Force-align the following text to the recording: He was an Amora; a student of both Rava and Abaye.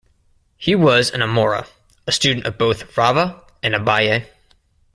He 0.57 0.73
was 0.73 1.11
an 1.11 1.19
Amora; 1.21 1.67
a 2.07 2.11
student 2.11 2.47
of 2.47 2.57
both 2.57 2.97
Rava 2.97 3.39
and 3.61 3.75
Abaye. 3.75 4.25